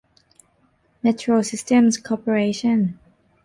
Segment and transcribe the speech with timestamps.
[1.01, 2.79] เมโทรซิสเต็มส์คอร์ปอเรชั่น